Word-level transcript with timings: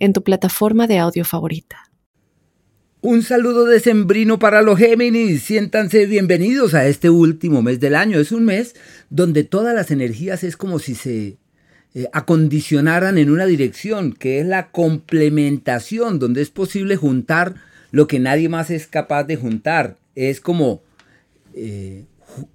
en 0.00 0.12
tu 0.12 0.24
plataforma 0.24 0.88
de 0.88 0.98
audio 0.98 1.24
favorita. 1.24 1.90
Un 3.02 3.22
saludo 3.22 3.64
decembrino 3.64 4.38
para 4.38 4.60
los 4.60 4.78
Géminis. 4.78 5.42
Siéntanse 5.44 6.04
bienvenidos 6.04 6.74
a 6.74 6.86
este 6.86 7.08
último 7.08 7.62
mes 7.62 7.80
del 7.80 7.94
año. 7.94 8.18
Es 8.18 8.30
un 8.30 8.44
mes 8.44 8.74
donde 9.08 9.44
todas 9.44 9.74
las 9.74 9.90
energías 9.90 10.44
es 10.44 10.56
como 10.56 10.78
si 10.78 10.94
se 10.94 11.38
eh, 11.94 12.08
acondicionaran 12.12 13.16
en 13.16 13.30
una 13.30 13.46
dirección, 13.46 14.12
que 14.12 14.40
es 14.40 14.46
la 14.46 14.70
complementación, 14.70 16.18
donde 16.18 16.42
es 16.42 16.50
posible 16.50 16.96
juntar 16.96 17.54
lo 17.90 18.06
que 18.06 18.18
nadie 18.18 18.50
más 18.50 18.70
es 18.70 18.86
capaz 18.86 19.24
de 19.24 19.36
juntar. 19.36 19.96
Es 20.14 20.42
como 20.42 20.82
eh, 21.54 22.04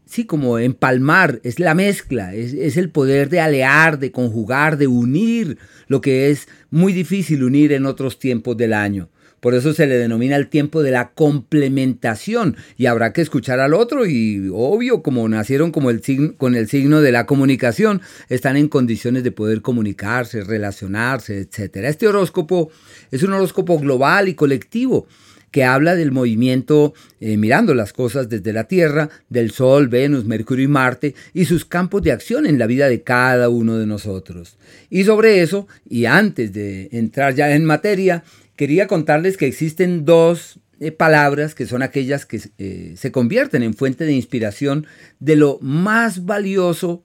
sí, 0.06 0.26
como 0.26 0.60
empalmar, 0.60 1.40
es 1.44 1.60
la 1.60 1.74
mezcla, 1.74 2.34
es, 2.34 2.78
el 2.78 2.90
poder 2.90 3.30
de 3.30 3.40
alear, 3.40 4.00
de 4.00 4.12
conjugar, 4.12 4.78
de 4.78 4.88
unir, 4.88 5.58
lo 5.88 6.02
que 6.02 6.30
es 6.30 6.48
muy 6.70 6.94
difícil 6.94 7.44
unir 7.44 7.72
en 7.72 7.86
otros 7.86 8.20
tiempos 8.20 8.58
del 8.58 8.74
año. 8.74 9.10
Por 9.40 9.54
eso 9.54 9.74
se 9.74 9.86
le 9.86 9.98
denomina 9.98 10.38
el 10.38 10.48
tiempo 10.48 10.82
de 10.82 10.90
la 10.90 11.12
complementación 11.12 12.58
y 12.78 12.88
habrá 12.88 13.14
que 13.14 13.22
escuchar 13.22 13.60
al 13.60 13.76
otro 13.76 14.08
y 14.08 14.50
obvio, 14.52 15.04
como 15.04 15.28
nacieron 15.30 15.72
como 15.72 15.92
el 15.92 16.02
con 16.38 16.56
el 16.56 16.68
signo 16.68 17.02
de 17.02 17.12
la 17.12 17.28
comunicación, 17.28 18.02
están 18.30 18.58
en 18.58 18.70
condiciones 18.70 19.24
de 19.24 19.32
poder 19.32 19.62
comunicarse, 19.62 20.44
relacionarse, 20.44 21.42
etc. 21.42 21.76
Este 21.84 22.08
horóscopo 22.08 22.72
es 23.12 23.22
un 23.22 23.34
horóscopo 23.34 23.78
global 23.78 24.30
y 24.30 24.34
colectivo 24.34 25.08
que 25.56 25.64
habla 25.64 25.96
del 25.96 26.12
movimiento 26.12 26.94
eh, 27.22 27.38
mirando 27.38 27.74
las 27.74 27.94
cosas 27.94 28.28
desde 28.28 28.52
la 28.52 28.66
Tierra, 28.66 29.10
del 29.30 29.52
Sol, 29.52 29.88
Venus, 29.88 30.26
Mercurio 30.26 30.66
y 30.66 30.68
Marte 30.68 31.16
y 31.34 31.46
sus 31.46 31.64
campos 31.64 32.04
de 32.04 32.12
acción 32.12 32.46
en 32.46 32.60
la 32.60 32.68
vida 32.68 32.90
de 32.90 33.04
cada 33.04 33.48
uno 33.48 33.78
de 33.78 33.86
nosotros. 33.86 34.58
Y 34.90 35.06
sobre 35.06 35.42
eso, 35.42 35.66
y 35.90 36.08
antes 36.08 36.52
de 36.52 36.90
entrar 36.92 37.36
ya 37.36 37.56
en 37.56 37.64
materia, 37.64 38.26
quería 38.58 38.88
contarles 38.88 39.38
que 39.38 39.48
existen 39.48 40.04
dos 40.04 40.60
eh, 40.82 40.92
palabras 40.92 41.56
que 41.56 41.68
son 41.68 41.84
aquellas 41.84 42.26
que 42.26 42.42
eh, 42.58 42.96
se 42.98 43.14
convierten 43.14 43.64
en 43.64 43.76
fuente 43.76 44.04
de 44.04 44.12
inspiración 44.12 44.86
de 45.22 45.38
lo 45.38 45.58
más 45.62 46.26
valioso 46.26 47.02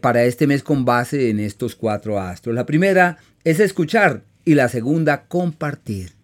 para 0.00 0.24
este 0.24 0.48
mes 0.48 0.64
con 0.64 0.84
base 0.84 1.30
en 1.30 1.38
estos 1.38 1.76
cuatro 1.76 2.18
astros. 2.20 2.54
La 2.54 2.66
primera 2.66 3.16
es 3.44 3.60
escuchar 3.60 4.24
y 4.44 4.54
la 4.54 4.68
segunda 4.68 5.26
compartir. 5.26 6.17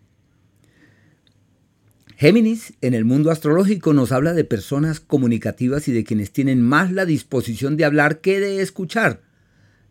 Géminis 2.16 2.74
en 2.80 2.94
el 2.94 3.04
mundo 3.04 3.30
astrológico 3.30 3.92
nos 3.92 4.12
habla 4.12 4.34
de 4.34 4.44
personas 4.44 5.00
comunicativas 5.00 5.88
y 5.88 5.92
de 5.92 6.04
quienes 6.04 6.30
tienen 6.30 6.62
más 6.62 6.92
la 6.92 7.06
disposición 7.06 7.76
de 7.76 7.84
hablar 7.84 8.20
que 8.20 8.38
de 8.38 8.62
escuchar. 8.62 9.20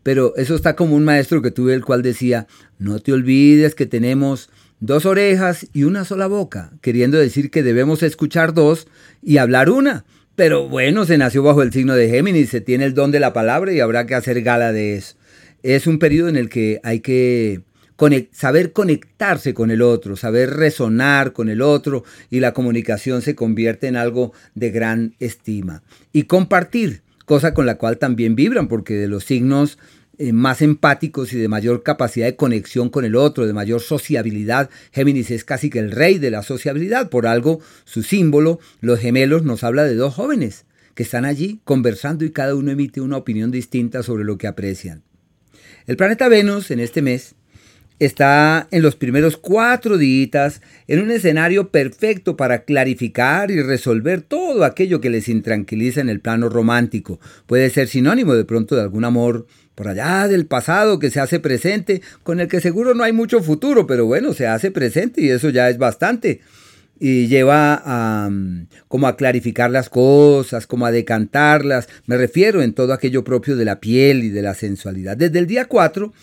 Pero 0.03 0.35
eso 0.37 0.55
está 0.55 0.75
como 0.75 0.95
un 0.95 1.03
maestro 1.03 1.41
que 1.41 1.51
tuve 1.51 1.73
el 1.73 1.83
cual 1.83 2.01
decía, 2.01 2.47
no 2.79 2.99
te 2.99 3.13
olvides 3.13 3.75
que 3.75 3.85
tenemos 3.85 4.49
dos 4.79 5.05
orejas 5.05 5.67
y 5.73 5.83
una 5.83 6.05
sola 6.05 6.27
boca, 6.27 6.71
queriendo 6.81 7.17
decir 7.17 7.51
que 7.51 7.63
debemos 7.63 8.03
escuchar 8.03 8.53
dos 8.53 8.87
y 9.21 9.37
hablar 9.37 9.69
una. 9.69 10.05
Pero 10.35 10.67
bueno, 10.67 11.05
se 11.05 11.17
nació 11.17 11.43
bajo 11.43 11.61
el 11.61 11.71
signo 11.71 11.93
de 11.93 12.09
Géminis, 12.09 12.49
se 12.49 12.61
tiene 12.61 12.85
el 12.85 12.93
don 12.93 13.11
de 13.11 13.19
la 13.19 13.33
palabra 13.33 13.71
y 13.71 13.81
habrá 13.81 14.05
que 14.05 14.15
hacer 14.15 14.41
gala 14.41 14.71
de 14.71 14.95
eso. 14.95 15.15
Es 15.61 15.87
un 15.87 15.99
periodo 15.99 16.29
en 16.29 16.37
el 16.37 16.49
que 16.49 16.79
hay 16.83 17.01
que 17.01 17.61
saber 18.31 18.71
conectarse 18.71 19.53
con 19.53 19.71
el 19.71 19.81
otro, 19.81 20.15
saber 20.15 20.51
resonar 20.51 21.33
con 21.33 21.49
el 21.49 21.61
otro 21.61 22.03
y 22.29 22.39
la 22.39 22.53
comunicación 22.53 23.21
se 23.21 23.35
convierte 23.35 23.87
en 23.87 23.95
algo 23.95 24.33
de 24.55 24.71
gran 24.71 25.15
estima. 25.19 25.83
Y 26.11 26.23
compartir, 26.23 27.01
cosa 27.25 27.53
con 27.53 27.65
la 27.65 27.75
cual 27.75 27.97
también 27.97 28.35
vibran, 28.35 28.67
porque 28.67 28.95
de 28.95 29.07
los 29.07 29.25
signos 29.25 29.77
eh, 30.19 30.31
más 30.31 30.61
empáticos 30.61 31.33
y 31.33 31.37
de 31.37 31.47
mayor 31.47 31.81
capacidad 31.81 32.27
de 32.27 32.35
conexión 32.35 32.89
con 32.89 33.03
el 33.03 33.15
otro, 33.15 33.47
de 33.47 33.53
mayor 33.53 33.81
sociabilidad. 33.81 34.69
Géminis 34.91 35.31
es 35.31 35.43
casi 35.43 35.71
que 35.71 35.79
el 35.79 35.91
rey 35.91 36.19
de 36.19 36.29
la 36.29 36.43
sociabilidad. 36.43 37.09
Por 37.09 37.25
algo, 37.25 37.61
su 37.83 38.03
símbolo, 38.03 38.59
los 38.79 38.99
gemelos, 38.99 39.43
nos 39.43 39.63
habla 39.63 39.83
de 39.83 39.95
dos 39.95 40.13
jóvenes 40.13 40.65
que 40.93 41.01
están 41.01 41.25
allí 41.25 41.61
conversando 41.63 42.25
y 42.25 42.31
cada 42.31 42.53
uno 42.53 42.69
emite 42.69 43.01
una 43.01 43.17
opinión 43.17 43.49
distinta 43.49 44.03
sobre 44.03 44.23
lo 44.23 44.37
que 44.37 44.45
aprecian. 44.45 45.01
El 45.87 45.97
planeta 45.97 46.29
Venus 46.29 46.69
en 46.69 46.79
este 46.79 47.01
mes 47.01 47.35
está 47.99 48.67
en 48.71 48.81
los 48.81 48.95
primeros 48.95 49.37
cuatro 49.37 49.97
días 49.97 50.61
en 50.87 51.01
un 51.01 51.11
escenario 51.11 51.69
perfecto 51.69 52.35
para 52.35 52.63
clarificar 52.63 53.51
y 53.51 53.61
resolver 53.61 54.21
todo 54.21 54.65
aquello 54.65 55.01
que 55.01 55.09
les 55.09 55.29
intranquiliza 55.29 56.01
en 56.01 56.09
el 56.09 56.19
plano 56.19 56.49
romántico. 56.49 57.19
Puede 57.45 57.69
ser 57.69 57.87
sinónimo 57.87 58.33
de 58.33 58.45
pronto 58.45 58.75
de 58.75 58.81
algún 58.81 59.05
amor 59.05 59.47
por 59.75 59.87
allá 59.87 60.27
del 60.27 60.45
pasado 60.45 60.99
que 60.99 61.09
se 61.09 61.19
hace 61.19 61.39
presente, 61.39 62.01
con 62.23 62.39
el 62.39 62.47
que 62.47 62.61
seguro 62.61 62.93
no 62.93 63.03
hay 63.03 63.13
mucho 63.13 63.41
futuro, 63.41 63.87
pero 63.87 64.05
bueno, 64.05 64.33
se 64.33 64.47
hace 64.47 64.71
presente 64.71 65.21
y 65.21 65.29
eso 65.29 65.49
ya 65.49 65.69
es 65.69 65.77
bastante. 65.77 66.41
Y 66.99 67.27
lleva 67.27 67.81
a, 67.83 68.29
mm, 68.29 68.67
como 68.87 69.07
a 69.07 69.17
clarificar 69.17 69.71
las 69.71 69.89
cosas, 69.89 70.67
como 70.67 70.85
a 70.85 70.91
decantarlas. 70.91 71.89
Me 72.05 72.17
refiero 72.17 72.61
en 72.61 72.73
todo 72.73 72.93
aquello 72.93 73.23
propio 73.23 73.55
de 73.55 73.65
la 73.65 73.79
piel 73.79 74.23
y 74.23 74.29
de 74.29 74.43
la 74.43 74.53
sensualidad. 74.53 75.17
Desde 75.17 75.39
el 75.39 75.47
día 75.47 75.65
4 75.65 76.13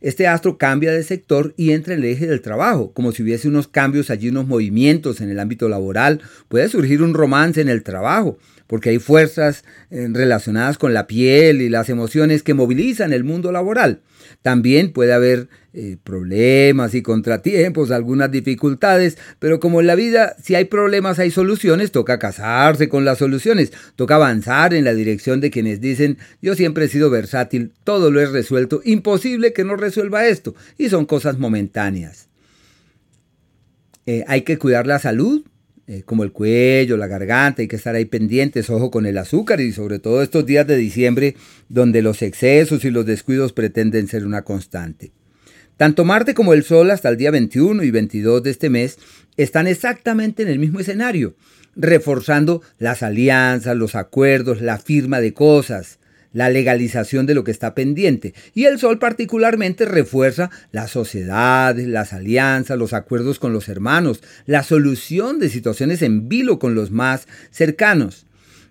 este 0.00 0.26
astro 0.26 0.58
cambia 0.58 0.92
de 0.92 1.02
sector 1.02 1.54
y 1.56 1.72
entra 1.72 1.94
en 1.94 2.00
el 2.00 2.06
eje 2.06 2.26
del 2.26 2.40
trabajo, 2.40 2.92
como 2.92 3.12
si 3.12 3.22
hubiese 3.22 3.48
unos 3.48 3.68
cambios 3.68 4.10
allí, 4.10 4.28
unos 4.28 4.46
movimientos 4.46 5.20
en 5.20 5.30
el 5.30 5.40
ámbito 5.40 5.68
laboral. 5.68 6.20
Puede 6.48 6.68
surgir 6.68 7.02
un 7.02 7.14
romance 7.14 7.60
en 7.60 7.68
el 7.68 7.82
trabajo, 7.82 8.38
porque 8.66 8.90
hay 8.90 8.98
fuerzas 8.98 9.64
eh, 9.90 10.08
relacionadas 10.10 10.78
con 10.78 10.92
la 10.94 11.06
piel 11.06 11.62
y 11.62 11.68
las 11.68 11.88
emociones 11.88 12.42
que 12.42 12.54
movilizan 12.54 13.12
el 13.12 13.24
mundo 13.24 13.52
laboral. 13.52 14.00
También 14.42 14.92
puede 14.92 15.12
haber 15.12 15.48
eh, 15.72 15.98
problemas 16.02 16.94
y 16.94 17.02
contratiempos, 17.02 17.90
algunas 17.90 18.30
dificultades, 18.30 19.18
pero 19.38 19.60
como 19.60 19.80
en 19.80 19.86
la 19.86 19.94
vida, 19.94 20.34
si 20.42 20.54
hay 20.54 20.64
problemas, 20.64 21.18
hay 21.18 21.30
soluciones, 21.30 21.92
toca 21.92 22.18
casarse 22.18 22.88
con 22.88 23.04
las 23.04 23.18
soluciones, 23.18 23.72
toca 23.94 24.14
avanzar 24.14 24.72
en 24.72 24.84
la 24.84 24.94
dirección 24.94 25.40
de 25.40 25.50
quienes 25.50 25.80
dicen, 25.80 26.16
yo 26.40 26.54
siempre 26.54 26.86
he 26.86 26.88
sido 26.88 27.10
versátil, 27.10 27.72
todo 27.84 28.10
lo 28.10 28.20
he 28.20 28.26
resuelto, 28.26 28.80
imposible 28.84 29.52
que 29.52 29.64
no 29.64 29.76
resuelva 29.76 30.26
esto, 30.26 30.54
y 30.78 30.88
son 30.88 31.04
cosas 31.04 31.38
momentáneas. 31.38 32.28
Eh, 34.06 34.24
hay 34.28 34.42
que 34.42 34.56
cuidar 34.56 34.86
la 34.86 34.98
salud, 34.98 35.44
eh, 35.88 36.02
como 36.04 36.24
el 36.24 36.32
cuello, 36.32 36.96
la 36.96 37.06
garganta, 37.06 37.62
hay 37.62 37.68
que 37.68 37.76
estar 37.76 37.94
ahí 37.94 38.06
pendientes, 38.06 38.70
ojo 38.70 38.90
con 38.90 39.06
el 39.06 39.18
azúcar 39.18 39.60
y 39.60 39.72
sobre 39.72 40.00
todo 40.00 40.20
estos 40.20 40.44
días 40.44 40.66
de 40.66 40.76
diciembre 40.76 41.36
donde 41.68 42.02
los 42.02 42.22
excesos 42.22 42.84
y 42.84 42.90
los 42.90 43.06
descuidos 43.06 43.52
pretenden 43.52 44.08
ser 44.08 44.26
una 44.26 44.42
constante. 44.42 45.12
Tanto 45.76 46.04
Marte 46.04 46.34
como 46.34 46.54
el 46.54 46.64
Sol 46.64 46.90
hasta 46.90 47.08
el 47.08 47.16
día 47.16 47.30
21 47.30 47.84
y 47.84 47.90
22 47.90 48.42
de 48.42 48.50
este 48.50 48.68
mes 48.68 48.98
están 49.36 49.66
exactamente 49.66 50.42
en 50.42 50.48
el 50.48 50.58
mismo 50.58 50.80
escenario, 50.80 51.36
reforzando 51.76 52.62
las 52.78 53.02
alianzas, 53.02 53.76
los 53.76 53.94
acuerdos, 53.94 54.62
la 54.62 54.78
firma 54.78 55.20
de 55.20 55.34
cosas, 55.34 56.00
la 56.36 56.50
legalización 56.50 57.24
de 57.24 57.34
lo 57.34 57.44
que 57.44 57.50
está 57.50 57.74
pendiente. 57.74 58.34
Y 58.52 58.64
el 58.64 58.78
Sol 58.78 58.98
particularmente 58.98 59.86
refuerza 59.86 60.50
las 60.70 60.90
sociedades, 60.90 61.88
las 61.88 62.12
alianzas, 62.12 62.76
los 62.76 62.92
acuerdos 62.92 63.38
con 63.38 63.54
los 63.54 63.70
hermanos, 63.70 64.22
la 64.44 64.62
solución 64.62 65.38
de 65.40 65.48
situaciones 65.48 66.02
en 66.02 66.28
vilo 66.28 66.58
con 66.58 66.74
los 66.74 66.90
más 66.90 67.26
cercanos. 67.50 68.25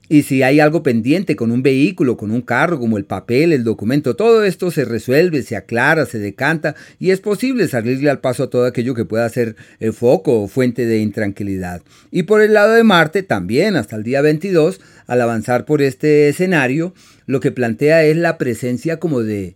Y 0.07 0.23
si 0.23 0.43
hay 0.43 0.59
algo 0.59 0.83
pendiente 0.83 1.35
con 1.35 1.51
un 1.51 1.63
vehículo, 1.63 2.15
con 2.15 2.31
un 2.31 2.41
carro, 2.41 2.79
como 2.79 2.97
el 2.97 3.05
papel, 3.05 3.51
el 3.51 3.63
documento, 3.63 4.15
todo 4.15 4.43
esto 4.43 4.69
se 4.69 4.85
resuelve, 4.85 5.41
se 5.41 5.55
aclara, 5.55 6.05
se 6.05 6.19
decanta 6.19 6.75
y 6.99 7.09
es 7.09 7.21
posible 7.21 7.67
salirle 7.67 8.09
al 8.09 8.19
paso 8.19 8.43
a 8.43 8.49
todo 8.49 8.65
aquello 8.65 8.93
que 8.93 9.05
pueda 9.05 9.27
ser 9.29 9.55
el 9.79 9.93
foco 9.93 10.43
o 10.43 10.47
fuente 10.47 10.85
de 10.85 10.99
intranquilidad. 10.99 11.81
Y 12.11 12.23
por 12.23 12.41
el 12.41 12.53
lado 12.53 12.73
de 12.73 12.83
Marte, 12.83 13.23
también 13.23 13.75
hasta 13.75 13.95
el 13.95 14.03
día 14.03 14.21
22, 14.21 14.79
al 15.07 15.21
avanzar 15.21 15.65
por 15.65 15.81
este 15.81 16.29
escenario, 16.29 16.93
lo 17.25 17.39
que 17.39 17.51
plantea 17.51 18.03
es 18.03 18.17
la 18.17 18.37
presencia 18.37 18.99
como 18.99 19.21
de 19.21 19.55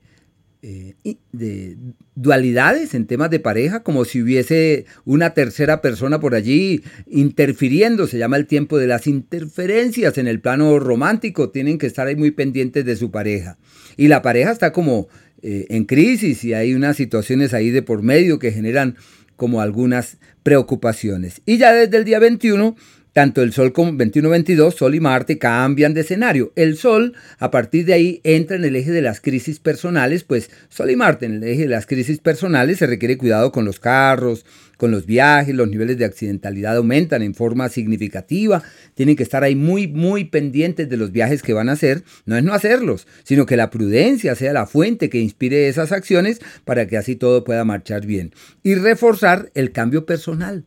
eh, 0.61 0.95
de 1.31 1.77
dualidades 2.15 2.93
en 2.93 3.07
temas 3.07 3.29
de 3.29 3.39
pareja, 3.39 3.81
como 3.81 4.03
si 4.03 4.21
hubiese 4.21 4.85
una 5.05 5.33
tercera 5.33 5.81
persona 5.81 6.19
por 6.19 6.35
allí 6.35 6.83
interfiriendo. 7.07 8.07
Se 8.07 8.17
llama 8.17 8.35
el 8.35 8.45
tiempo 8.45 8.77
de 8.77 8.87
las 8.87 9.07
interferencias 9.07 10.17
en 10.17 10.27
el 10.27 10.41
plano 10.41 10.77
romántico. 10.79 11.49
Tienen 11.49 11.77
que 11.77 11.87
estar 11.87 12.07
ahí 12.07 12.17
muy 12.17 12.31
pendientes 12.31 12.83
de 12.83 12.97
su 12.97 13.09
pareja. 13.09 13.57
Y 13.95 14.09
la 14.09 14.21
pareja 14.21 14.51
está 14.51 14.73
como 14.73 15.07
eh, 15.41 15.67
en 15.69 15.85
crisis 15.85 16.43
y 16.43 16.53
hay 16.53 16.73
unas 16.73 16.97
situaciones 16.97 17.53
ahí 17.53 17.69
de 17.69 17.81
por 17.81 18.01
medio 18.03 18.37
que 18.39 18.51
generan 18.51 18.97
como 19.37 19.61
algunas 19.61 20.17
preocupaciones. 20.43 21.41
Y 21.45 21.57
ya 21.57 21.71
desde 21.71 21.95
el 21.95 22.03
día 22.03 22.19
21 22.19 22.75
tanto 23.13 23.41
el 23.41 23.53
Sol 23.53 23.73
como 23.73 23.91
21-22, 23.93 24.73
Sol 24.73 24.95
y 24.95 24.99
Marte 24.99 25.37
cambian 25.37 25.93
de 25.93 26.01
escenario. 26.01 26.51
El 26.55 26.77
Sol, 26.77 27.13
a 27.37 27.51
partir 27.51 27.85
de 27.85 27.93
ahí, 27.93 28.21
entra 28.23 28.55
en 28.55 28.65
el 28.65 28.75
eje 28.75 28.91
de 28.91 29.01
las 29.01 29.21
crisis 29.21 29.59
personales, 29.59 30.23
pues 30.23 30.49
Sol 30.69 30.91
y 30.91 30.95
Marte 30.95 31.25
en 31.25 31.35
el 31.35 31.43
eje 31.43 31.63
de 31.63 31.69
las 31.69 31.85
crisis 31.85 32.19
personales 32.19 32.79
se 32.79 32.87
requiere 32.87 33.17
cuidado 33.17 33.51
con 33.51 33.65
los 33.65 33.79
carros, 33.79 34.45
con 34.79 34.91
los 34.91 35.05
viajes, 35.05 35.53
los 35.53 35.69
niveles 35.69 35.97
de 35.97 36.05
accidentalidad 36.05 36.77
aumentan 36.77 37.21
en 37.21 37.35
forma 37.35 37.67
significativa, 37.67 38.63
tienen 38.95 39.17
que 39.17 39.23
estar 39.23 39.43
ahí 39.43 39.53
muy, 39.53 39.87
muy 39.87 40.23
pendientes 40.23 40.87
de 40.87 40.95
los 40.95 41.11
viajes 41.11 41.41
que 41.41 41.51
van 41.51 41.67
a 41.67 41.73
hacer. 41.73 42.03
No 42.25 42.37
es 42.37 42.43
no 42.45 42.53
hacerlos, 42.53 43.05
sino 43.23 43.45
que 43.45 43.57
la 43.57 43.71
prudencia 43.71 44.35
sea 44.35 44.53
la 44.53 44.67
fuente 44.67 45.09
que 45.09 45.19
inspire 45.19 45.67
esas 45.67 45.91
acciones 45.91 46.39
para 46.63 46.87
que 46.87 46.95
así 46.95 47.17
todo 47.17 47.43
pueda 47.43 47.65
marchar 47.65 48.05
bien. 48.05 48.31
Y 48.63 48.75
reforzar 48.75 49.51
el 49.53 49.73
cambio 49.73 50.05
personal 50.05 50.63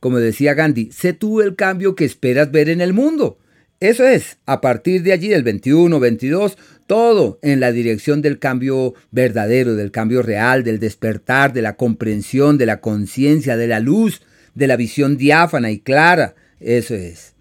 como 0.00 0.18
decía 0.18 0.54
Gandhi, 0.54 0.90
sé 0.92 1.12
tú 1.12 1.40
el 1.40 1.54
cambio 1.54 1.94
que 1.94 2.04
esperas 2.04 2.50
ver 2.50 2.68
en 2.70 2.80
el 2.80 2.92
mundo. 2.92 3.38
Eso 3.78 4.06
es, 4.06 4.38
a 4.44 4.60
partir 4.60 5.02
de 5.02 5.12
allí 5.12 5.28
del 5.28 5.42
21, 5.42 6.00
22, 6.00 6.58
todo 6.86 7.38
en 7.42 7.60
la 7.60 7.72
dirección 7.72 8.20
del 8.20 8.38
cambio 8.38 8.94
verdadero, 9.10 9.74
del 9.74 9.90
cambio 9.90 10.22
real, 10.22 10.64
del 10.64 10.80
despertar, 10.80 11.52
de 11.52 11.62
la 11.62 11.76
comprensión, 11.76 12.58
de 12.58 12.66
la 12.66 12.80
conciencia, 12.80 13.56
de 13.56 13.68
la 13.68 13.80
luz, 13.80 14.20
de 14.54 14.66
la 14.66 14.76
visión 14.76 15.16
diáfana 15.16 15.70
y 15.70 15.78
clara. 15.78 16.34
Eso 16.58 16.94
es. 16.94 17.34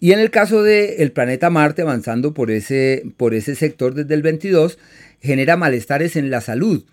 Y 0.00 0.12
en 0.12 0.18
el 0.18 0.30
caso 0.30 0.62
del 0.62 1.12
planeta 1.12 1.50
Marte 1.50 1.82
avanzando 1.82 2.34
por 2.34 2.50
ese, 2.50 3.04
por 3.16 3.34
ese 3.34 3.54
sector 3.54 3.94
desde 3.94 4.14
el 4.14 4.22
22, 4.22 4.78
genera 5.20 5.56
malestares 5.56 6.16
en 6.16 6.30
la 6.30 6.40
salud 6.40 6.84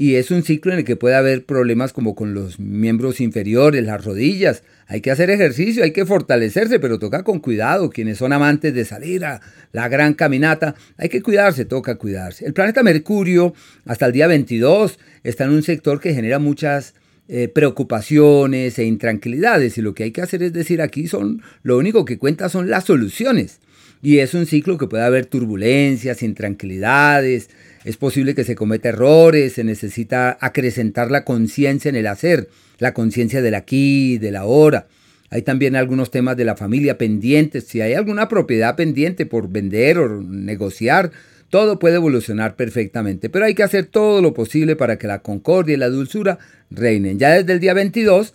y 0.00 0.14
es 0.14 0.30
un 0.30 0.44
ciclo 0.44 0.72
en 0.72 0.78
el 0.78 0.84
que 0.84 0.94
puede 0.94 1.16
haber 1.16 1.44
problemas 1.44 1.92
como 1.92 2.14
con 2.14 2.32
los 2.32 2.60
miembros 2.60 3.20
inferiores, 3.20 3.84
las 3.84 4.04
rodillas. 4.04 4.62
Hay 4.86 5.00
que 5.00 5.10
hacer 5.10 5.28
ejercicio, 5.28 5.82
hay 5.82 5.90
que 5.90 6.06
fortalecerse, 6.06 6.78
pero 6.78 7.00
toca 7.00 7.24
con 7.24 7.40
cuidado. 7.40 7.90
Quienes 7.90 8.18
son 8.18 8.32
amantes 8.32 8.72
de 8.74 8.84
salir 8.84 9.24
a 9.24 9.40
la 9.72 9.88
gran 9.88 10.14
caminata, 10.14 10.76
hay 10.96 11.08
que 11.08 11.20
cuidarse, 11.20 11.64
toca 11.64 11.96
cuidarse. 11.96 12.46
El 12.46 12.52
planeta 12.52 12.84
Mercurio, 12.84 13.54
hasta 13.86 14.06
el 14.06 14.12
día 14.12 14.28
22, 14.28 15.00
está 15.24 15.44
en 15.44 15.50
un 15.50 15.64
sector 15.64 16.00
que 16.00 16.14
genera 16.14 16.38
muchas 16.38 16.94
eh, 17.28 17.48
preocupaciones 17.48 18.78
e 18.78 18.84
intranquilidades. 18.84 19.78
Y 19.78 19.82
lo 19.82 19.94
que 19.94 20.04
hay 20.04 20.10
que 20.12 20.22
hacer 20.22 20.42
es 20.42 20.52
decir, 20.52 20.80
aquí 20.80 21.06
son, 21.06 21.42
lo 21.62 21.78
único 21.78 22.04
que 22.04 22.18
cuenta 22.18 22.48
son 22.48 22.70
las 22.70 22.84
soluciones. 22.84 23.60
Y 24.00 24.18
es 24.18 24.34
un 24.34 24.46
ciclo 24.46 24.78
que 24.78 24.86
puede 24.86 25.04
haber 25.04 25.26
turbulencias, 25.26 26.22
intranquilidades, 26.22 27.50
es 27.84 27.96
posible 27.96 28.34
que 28.34 28.44
se 28.44 28.54
cometa 28.54 28.90
errores, 28.90 29.54
se 29.54 29.64
necesita 29.64 30.36
acrecentar 30.40 31.10
la 31.10 31.24
conciencia 31.24 31.88
en 31.88 31.96
el 31.96 32.06
hacer, 32.06 32.48
la 32.78 32.94
conciencia 32.94 33.42
del 33.42 33.54
aquí, 33.54 34.18
del 34.18 34.36
ahora. 34.36 34.86
Hay 35.30 35.42
también 35.42 35.76
algunos 35.76 36.10
temas 36.10 36.36
de 36.36 36.44
la 36.44 36.56
familia 36.56 36.96
pendientes. 36.96 37.64
Si 37.64 37.80
hay 37.80 37.94
alguna 37.94 38.28
propiedad 38.28 38.76
pendiente 38.76 39.26
por 39.26 39.50
vender 39.50 39.98
o 39.98 40.22
negociar, 40.22 41.10
todo 41.50 41.78
puede 41.78 41.96
evolucionar 41.96 42.56
perfectamente. 42.56 43.30
Pero 43.30 43.44
hay 43.44 43.54
que 43.54 43.62
hacer 43.62 43.86
todo 43.86 44.20
lo 44.20 44.34
posible 44.34 44.76
para 44.76 44.98
que 44.98 45.06
la 45.06 45.20
concordia 45.20 45.74
y 45.74 45.78
la 45.78 45.88
dulzura 45.88 46.38
reinen. 46.70 47.18
Ya 47.18 47.30
desde 47.30 47.52
el 47.52 47.60
día 47.60 47.74
22 47.74 48.34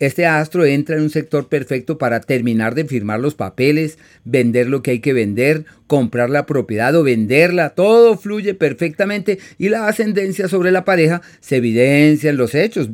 este 0.00 0.26
astro 0.26 0.64
entra 0.64 0.96
en 0.96 1.02
un 1.02 1.10
sector 1.10 1.48
perfecto 1.48 1.98
para 1.98 2.20
terminar 2.20 2.74
de 2.74 2.84
firmar 2.84 3.20
los 3.20 3.34
papeles, 3.34 3.98
vender 4.24 4.68
lo 4.68 4.82
que 4.82 4.90
hay 4.90 4.98
que 4.98 5.12
vender, 5.12 5.66
comprar 5.86 6.30
la 6.30 6.46
propiedad 6.46 6.94
o 6.96 7.04
venderla. 7.04 7.70
Todo 7.70 8.18
fluye 8.18 8.54
perfectamente 8.54 9.38
y 9.56 9.68
la 9.68 9.86
ascendencia 9.86 10.48
sobre 10.48 10.72
la 10.72 10.84
pareja 10.84 11.22
se 11.40 11.56
evidencia 11.56 12.30
en 12.30 12.36
los 12.36 12.54
hechos 12.54 12.90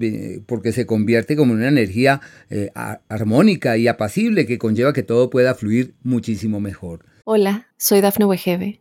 porque 0.46 0.72
se 0.72 0.84
convierte 0.84 1.36
como 1.36 1.54
una 1.54 1.68
energía 1.68 2.20
eh, 2.50 2.70
armónica 3.08 3.78
y 3.78 3.88
apacible 3.88 4.46
que 4.46 4.58
conlleva 4.58 4.92
que 4.92 5.02
todo 5.02 5.30
pueda 5.30 5.54
fluir 5.54 5.94
muchísimo 6.02 6.60
mejor. 6.60 7.00
Hola, 7.24 7.68
soy 7.78 8.02
Dafne 8.02 8.26
Wegebe 8.26 8.80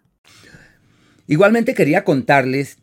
Igualmente 1.27 1.73
quería 1.73 2.03
contarles 2.03 2.77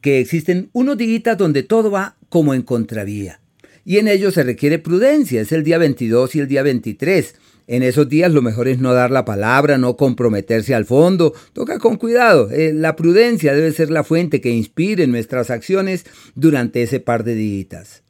que 0.00 0.20
existen 0.20 0.70
unos 0.72 0.98
días 0.98 1.36
donde 1.38 1.62
todo 1.62 1.90
va 1.90 2.16
como 2.28 2.54
en 2.54 2.62
contravía. 2.62 3.40
Y 3.84 3.98
en 3.98 4.08
ellos 4.08 4.34
se 4.34 4.42
requiere 4.42 4.78
prudencia, 4.78 5.40
es 5.40 5.52
el 5.52 5.62
día 5.62 5.78
22 5.78 6.34
y 6.34 6.40
el 6.40 6.48
día 6.48 6.62
23. 6.62 7.36
En 7.68 7.82
esos 7.82 8.08
días 8.08 8.32
lo 8.32 8.42
mejor 8.42 8.68
es 8.68 8.78
no 8.78 8.92
dar 8.94 9.10
la 9.10 9.24
palabra, 9.24 9.78
no 9.78 9.96
comprometerse 9.96 10.74
al 10.74 10.86
fondo, 10.86 11.34
toca 11.52 11.78
con 11.78 11.96
cuidado. 11.96 12.50
Eh, 12.50 12.72
la 12.72 12.96
prudencia 12.96 13.54
debe 13.54 13.72
ser 13.72 13.90
la 13.90 14.04
fuente 14.04 14.40
que 14.40 14.50
inspire 14.50 15.06
nuestras 15.06 15.50
acciones 15.50 16.04
durante 16.34 16.82
ese 16.82 17.00
par 17.00 17.24
de 17.24 17.34
días. 17.34 18.02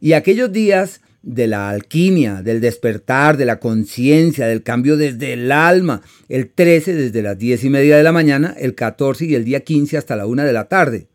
Y 0.00 0.14
aquellos 0.14 0.52
días 0.52 1.00
de 1.22 1.46
la 1.46 1.68
alquimia, 1.68 2.42
del 2.42 2.60
despertar, 2.60 3.36
de 3.36 3.44
la 3.44 3.60
conciencia, 3.60 4.46
del 4.46 4.62
cambio 4.62 4.96
desde 4.96 5.34
el 5.34 5.52
alma, 5.52 6.02
el 6.28 6.50
13 6.50 6.94
desde 6.94 7.22
las 7.22 7.38
10 7.38 7.64
y 7.64 7.70
media 7.70 7.96
de 7.96 8.02
la 8.02 8.12
mañana, 8.12 8.54
el 8.58 8.74
14 8.74 9.26
y 9.26 9.34
el 9.34 9.44
día 9.44 9.60
15 9.60 9.98
hasta 9.98 10.16
la 10.16 10.26
1 10.26 10.44
de 10.44 10.52
la 10.52 10.68
tarde. 10.68 11.08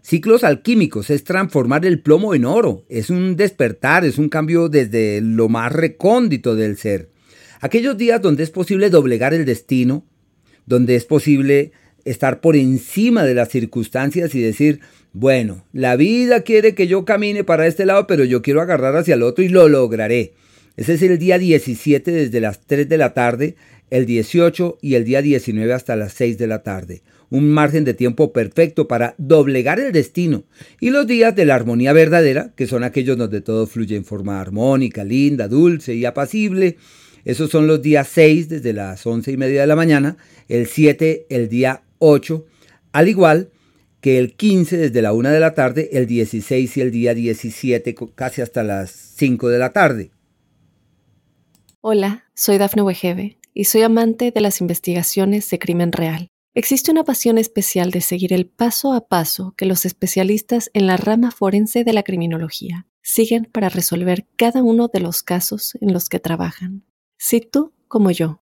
Ciclos 0.00 0.42
alquímicos 0.42 1.10
es 1.10 1.22
transformar 1.22 1.86
el 1.86 2.00
plomo 2.00 2.34
en 2.34 2.44
oro, 2.44 2.84
es 2.88 3.08
un 3.08 3.36
despertar, 3.36 4.04
es 4.04 4.18
un 4.18 4.28
cambio 4.28 4.68
desde 4.68 5.20
lo 5.20 5.48
más 5.48 5.70
recóndito 5.70 6.56
del 6.56 6.76
ser. 6.76 7.10
Aquellos 7.60 7.96
días 7.96 8.20
donde 8.20 8.42
es 8.42 8.50
posible 8.50 8.90
doblegar 8.90 9.32
el 9.32 9.44
destino, 9.44 10.04
donde 10.66 10.96
es 10.96 11.04
posible 11.04 11.72
estar 12.04 12.40
por 12.40 12.56
encima 12.56 13.24
de 13.24 13.34
las 13.34 13.48
circunstancias 13.48 14.34
y 14.34 14.40
decir, 14.40 14.80
bueno, 15.12 15.64
la 15.72 15.96
vida 15.96 16.42
quiere 16.42 16.74
que 16.74 16.86
yo 16.86 17.04
camine 17.04 17.44
para 17.44 17.66
este 17.66 17.86
lado, 17.86 18.06
pero 18.06 18.24
yo 18.24 18.42
quiero 18.42 18.60
agarrar 18.60 18.96
hacia 18.96 19.14
el 19.14 19.22
otro 19.22 19.44
y 19.44 19.48
lo 19.48 19.68
lograré. 19.68 20.32
Ese 20.76 20.94
es 20.94 21.02
el 21.02 21.18
día 21.18 21.38
17 21.38 22.10
desde 22.10 22.40
las 22.40 22.60
3 22.66 22.88
de 22.88 22.98
la 22.98 23.12
tarde, 23.12 23.56
el 23.90 24.06
18 24.06 24.78
y 24.80 24.94
el 24.94 25.04
día 25.04 25.20
19 25.20 25.72
hasta 25.72 25.96
las 25.96 26.14
6 26.14 26.38
de 26.38 26.46
la 26.46 26.62
tarde 26.62 27.02
un 27.32 27.48
margen 27.48 27.84
de 27.84 27.94
tiempo 27.94 28.30
perfecto 28.30 28.86
para 28.86 29.14
doblegar 29.16 29.80
el 29.80 29.90
destino, 29.90 30.44
y 30.80 30.90
los 30.90 31.06
días 31.06 31.34
de 31.34 31.46
la 31.46 31.54
armonía 31.54 31.94
verdadera, 31.94 32.52
que 32.54 32.66
son 32.66 32.84
aquellos 32.84 33.16
donde 33.16 33.40
todo 33.40 33.66
fluye 33.66 33.96
en 33.96 34.04
forma 34.04 34.38
armónica, 34.38 35.02
linda, 35.02 35.48
dulce 35.48 35.94
y 35.94 36.04
apacible. 36.04 36.76
Esos 37.24 37.48
son 37.48 37.66
los 37.66 37.80
días 37.80 38.06
6 38.12 38.50
desde 38.50 38.74
las 38.74 39.06
11 39.06 39.32
y 39.32 39.36
media 39.38 39.62
de 39.62 39.66
la 39.66 39.76
mañana, 39.76 40.18
el 40.50 40.66
7 40.66 41.24
el 41.30 41.48
día 41.48 41.80
8, 42.04 42.44
al 42.92 43.08
igual 43.08 43.50
que 44.00 44.18
el 44.18 44.34
15 44.34 44.76
desde 44.76 45.02
la 45.02 45.12
1 45.12 45.30
de 45.30 45.40
la 45.40 45.54
tarde, 45.54 45.90
el 45.92 46.06
16 46.06 46.76
y 46.76 46.80
el 46.80 46.90
día 46.90 47.14
17 47.14 47.94
casi 48.14 48.42
hasta 48.42 48.64
las 48.64 48.90
5 48.90 49.48
de 49.48 49.58
la 49.58 49.72
tarde. 49.72 50.10
Hola, 51.80 52.24
soy 52.34 52.58
Dafne 52.58 52.82
Wegebe 52.82 53.38
y 53.54 53.64
soy 53.64 53.82
amante 53.82 54.32
de 54.32 54.40
las 54.40 54.60
investigaciones 54.60 55.48
de 55.48 55.58
crimen 55.60 55.92
real. 55.92 56.28
Existe 56.54 56.90
una 56.90 57.04
pasión 57.04 57.38
especial 57.38 57.92
de 57.92 58.00
seguir 58.00 58.32
el 58.32 58.46
paso 58.46 58.92
a 58.92 59.06
paso 59.06 59.54
que 59.56 59.64
los 59.64 59.86
especialistas 59.86 60.70
en 60.74 60.88
la 60.88 60.96
rama 60.96 61.30
forense 61.30 61.84
de 61.84 61.92
la 61.92 62.02
criminología 62.02 62.86
siguen 63.00 63.48
para 63.50 63.68
resolver 63.68 64.26
cada 64.36 64.62
uno 64.62 64.88
de 64.88 65.00
los 65.00 65.22
casos 65.22 65.78
en 65.80 65.92
los 65.92 66.08
que 66.08 66.18
trabajan. 66.18 66.84
Si 67.16 67.40
tú, 67.40 67.72
como 67.86 68.10
yo, 68.10 68.42